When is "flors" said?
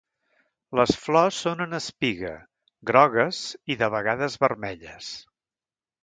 1.01-1.41